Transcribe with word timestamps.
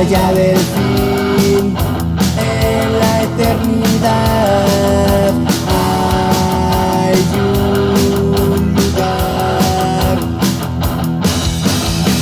allá 0.00 0.32
del 0.32 0.56
fin, 0.56 1.76
en 2.38 2.98
la 2.98 3.22
eternidad, 3.22 4.64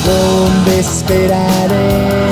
donde 0.04 0.80
esperaré, 0.80 2.30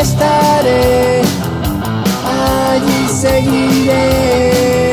estaré, 0.00 1.20
allí 2.24 3.00
seguiré 3.08 4.92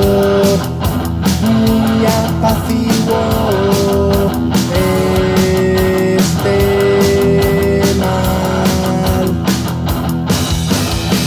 ni 1.41 2.05
apaciguó 2.05 3.25
este 6.35 6.59
mal. 7.97 9.25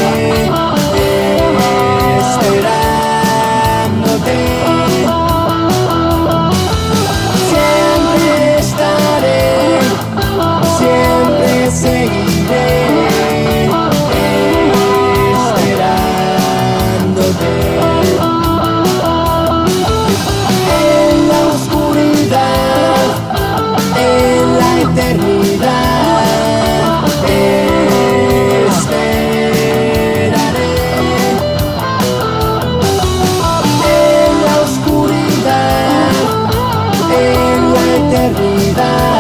Vì 38.35 39.16